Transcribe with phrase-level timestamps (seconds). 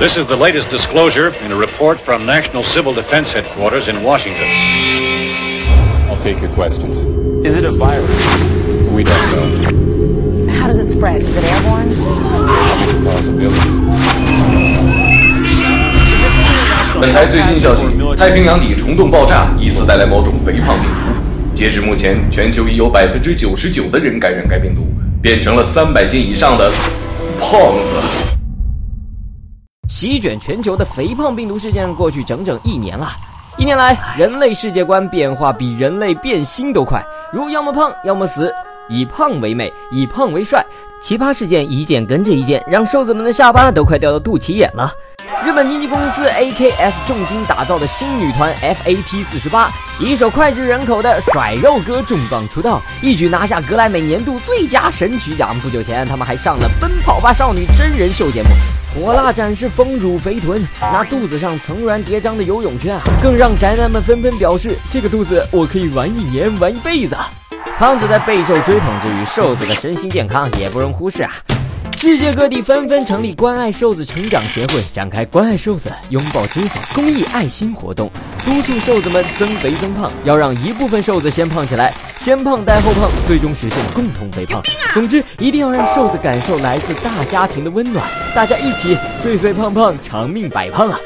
[0.00, 4.46] This is the latest disclosure in a report from National Civil Defense Headquarters in Washington.
[6.08, 6.98] I'll take your questions.
[7.44, 8.06] Is it a virus?
[8.94, 10.54] We don't know.
[10.54, 11.22] How does it spread?
[11.22, 11.98] Is it airborne?
[13.04, 13.70] Possibility.
[17.00, 21.52] 本台最新消息：太平洋里虫洞爆炸，疑似带来某种肥胖病毒。
[21.52, 24.86] 截至目前，全球已有百分之九十九的人感染该病毒，
[25.20, 26.70] 变成了三百斤以上的
[27.40, 28.37] 胖子。
[29.88, 33.08] 席卷全球的肥胖病毒事件过去整整一年了。
[33.56, 37.02] 一年来，人类世界观变化比人类变心都快，
[37.32, 38.52] 如要么胖，要么死，
[38.88, 40.64] 以胖为美，以胖为帅。
[41.00, 44.92] 奇葩事件一件跟着一件，让瘦子们的下巴都快掉到肚脐眼了。
[45.44, 55.58] 日本经纪公司 AKS 重金打造的新女团 FAT 四十八，以一首脍炙人口的甩肉歌重磅出道，一举拿下格莱美年度最佳神曲奖。
[55.60, 58.48] 不久前，他们还上了《奔跑吧少女》真人秀节目。
[58.98, 67.16] 火辣展示丰乳肥臀，那肚子上层峦叠嶂的游泳圈啊，更让宅男们纷纷表示：这个肚子我可以玩一年，玩一辈子。
[67.78, 71.30] 胖子在备受追捧之余，瘦子的身心健康也不容忽视啊。
[72.00, 78.08] 世界各地纷纷成立关爱瘦子成长协会，展开关爱瘦子、拥抱脂肪公益爱心活动，
[78.46, 80.08] 督促瘦子们增肥增胖。
[80.22, 84.62] 要让一部分瘦子先胖起来，先胖带后胖，最终实现共同肥胖。
[84.94, 91.00] 总之，一定要让瘦子感受来自大家庭的温暖，大家一起岁岁胖胖，长命百胖啊！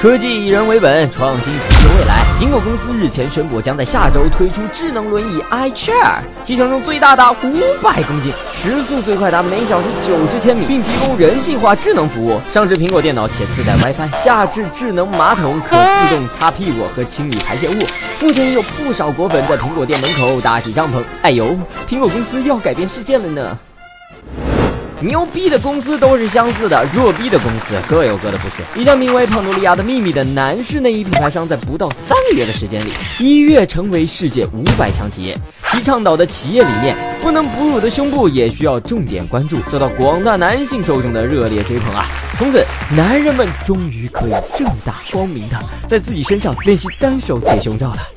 [0.00, 2.22] 科技以人为本，创新成就未来。
[2.38, 12.38] 苹果公司日前宣布，将在下周推出智能轮椅 iChair，机承重最大达五百公斤，时速最快达每小时九十千米，并提供人性化智能服务。
[12.50, 17.78] 上至苹果电脑且自带 WiFi，下至智能马桶可自动擦屁股和清理排泄物。
[18.20, 21.02] 目前有不少果粉在苹果店门口搭起帐篷。
[21.22, 21.56] 哎呦，
[21.88, 23.58] 苹果公司又要改变世界了呢！
[25.00, 28.56] 牛逼的公司都是相似的，弱逼的公司各有各的不是。
[28.80, 35.36] 一家名为胖多利亚的秘密的男士内衣品牌商，在不到三个月的时间里，一跃成为世界五百强企业。
[35.70, 42.06] 其倡导的企业理念，不能哺乳的胸部也需要重点关注，受到广大男性受众的热烈追捧啊！
[42.38, 42.64] 从此，
[42.96, 48.13] 男人们终于可以正大光明的在自己身上练习单手解胸罩了。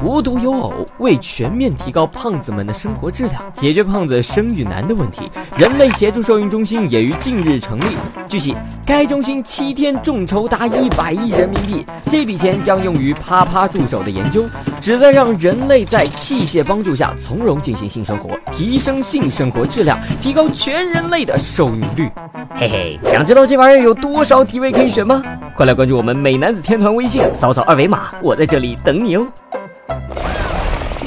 [0.00, 7.96] 无独有偶，为全面提高胖子们的生活质量，解决胖子生育难的问题，人类协助受孕中心也于近日成立。
[8.28, 8.54] 据悉，
[8.86, 14.44] 该中心七天众筹达一百亿人民币，这笔钱将用于啪啪助手的研究，
[14.80, 22.08] 旨在让人类在器械帮助下从容进行性生活，提升性生活质量，提高全人类的受孕率。
[22.54, 25.22] 嘿嘿，想知道这玩意儿有多少体位可以选吗？
[25.56, 29.26] 快来关注我们美男子天团微信，扫扫二维码，我在这里等你哦。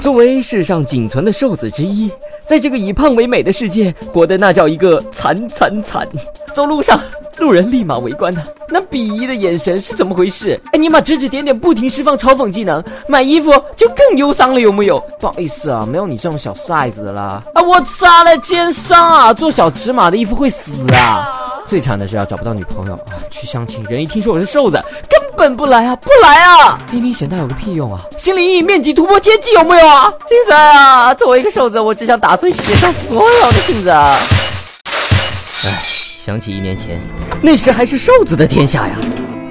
[0.01, 2.09] 作为世上仅存的瘦子之一，
[2.47, 6.07] 在这个以胖为美的世界，活得那叫一个惨惨惨！
[6.56, 7.00] 走路上，
[7.38, 10.59] 路人立马围观他，那鄙夷的眼神是怎么回事？
[10.73, 15.00] 哎，尼玛指指点点，不停释放嘲讽技能，买衣服就更忧伤了，有木有？
[15.19, 17.44] 不好意思啊，没有你这种小 size 的啦。
[17.53, 21.62] 啊，我擦了奸商啊，做小尺码的衣服会死啊！
[21.68, 23.22] 最惨的是要找不到女朋友啊！
[23.29, 26.79] 去相亲，人一听说我是瘦子，根本不来啊，不来啊！
[26.91, 28.00] 叮叮显大有个屁用啊！
[28.16, 30.07] 心理阴影面积突破天际有没有啊？
[30.28, 31.12] 金子啊！
[31.16, 33.90] 作为一个瘦子，我只想打碎世界上所有的镜子。
[33.90, 37.01] 唉，想起一年前，
[37.41, 38.96] 那时还是瘦子的天下呀！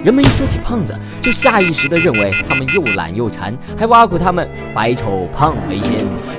[0.04, 5.90] 人们一说起胖子，就下意识的认为他们又懒又馋，还挖苦他们白丑胖为先，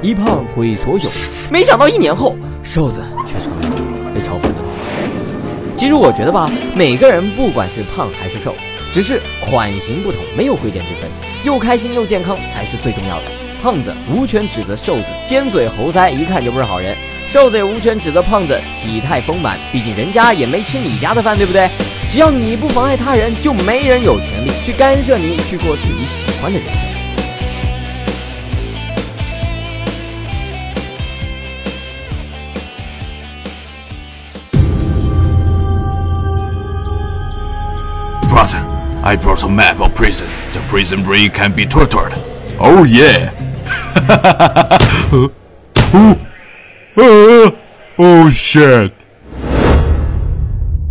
[0.01, 1.09] 一胖毁所有。
[1.49, 3.77] 没想到一年后，瘦子却成了
[4.15, 5.75] 被嘲讽的。
[5.75, 8.55] 其实我觉得吧，每个人不管是胖还是瘦，
[8.93, 11.09] 只是款型不同，没有贵贱之分，
[11.43, 13.23] 又开心又健康才是最重要的。
[13.61, 16.95] 胖子无权指责瘦子尖嘴猴腮，一看就不是好人；
[17.27, 21.69] 瘦子也无权指责胖子体态丰满，毕竟人家也没吃你家的饭，对不对？
[22.09, 27.00] 只要你不妨碍他人，就没人有权利去干涉你去过自己喜欢的人生。
[39.03, 40.27] I brought a map of prison.
[40.53, 42.13] The prison break can be tortured.
[42.59, 43.31] Oh yeah.
[47.97, 48.93] oh shit.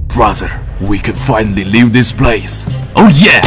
[0.09, 2.65] Brother, we can finally leave this place.
[2.97, 3.43] Oh yeah.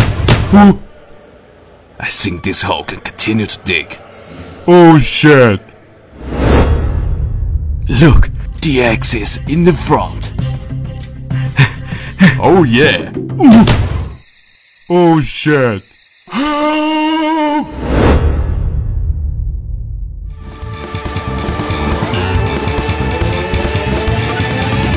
[2.00, 4.00] I think this hole can continue to dig.
[4.65, 5.60] Oh shit.
[7.89, 8.30] Look,
[8.62, 10.33] the X is in the front.
[12.39, 13.12] oh yeah.
[14.95, 15.81] Oh shit!
[16.31, 17.66] Help!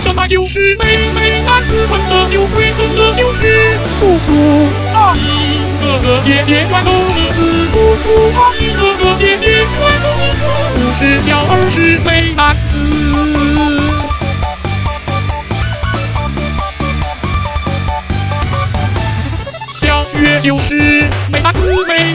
[0.05, 0.85] 这就是妹
[1.15, 1.37] 妹。
[1.67, 3.43] 子混的就会疼的就是
[3.99, 4.29] 叔叔
[4.95, 5.19] 阿姨，
[5.81, 6.91] 哥哥姐姐全都
[7.33, 7.37] 死，
[7.73, 8.05] 叔叔
[8.39, 9.46] 阿姨哥哥姐姐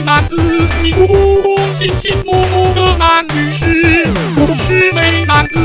[0.04, 0.36] 男子，
[0.82, 5.58] 你姑姑亲亲摸摸的男女士，初中是美男子，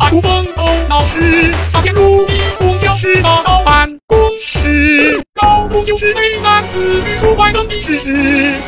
[0.00, 8.10] 爱哭疯头闹事，上天如地，公交是报到办公室，高中就是美男子，语出外等地事事，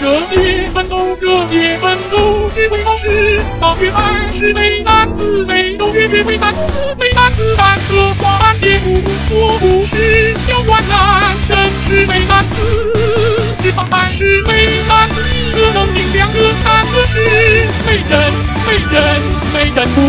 [0.03, 6.61] 热血奋斗，热血奋斗，只会考试，大学还是美男子，每周月月会三次，
[6.99, 10.35] 美男子单车滑板街无所不是，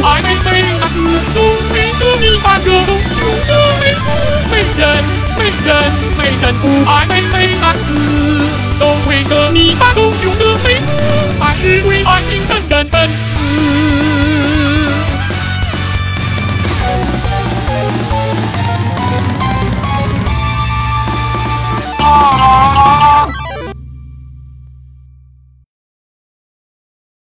[0.04, 0.96] 爱妹妹爱美美男子，
[1.34, 1.40] 都
[1.70, 3.16] 会和你半个都凶
[3.48, 4.02] 的美子，
[4.52, 4.84] 美人，
[5.38, 5.68] 美人，
[6.18, 7.80] 美人不爱美美男子，
[8.78, 10.86] 都会和你半个凶的美子，
[11.40, 14.47] 还是会爱情真真真死。